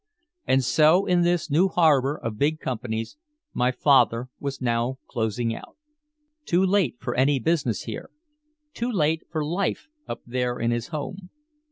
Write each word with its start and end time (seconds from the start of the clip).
And 0.47 0.63
so 0.63 1.05
in 1.05 1.21
this 1.21 1.51
new 1.51 1.67
harbor 1.67 2.15
of 2.17 2.39
big 2.39 2.59
companies 2.59 3.17
my 3.53 3.69
father 3.71 4.29
was 4.39 4.59
now 4.59 4.97
closing 5.07 5.53
out. 5.53 5.77
Too 6.43 6.65
late 6.65 6.95
for 6.99 7.13
any 7.13 7.37
business 7.37 7.83
here, 7.83 8.09
too 8.73 8.91
late 8.91 9.21
for 9.29 9.45
life 9.45 9.89
up 10.07 10.23
there 10.25 10.57
in 10.57 10.71
his 10.71 10.87
home. 10.87 11.29